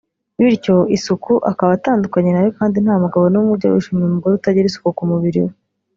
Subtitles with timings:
[0.41, 5.03] bityo isuku akaba atandukanye nayo kandi nta mugabo n’umwe ujya wishimira umugore utagira isuku ku
[5.11, 5.51] mubiri we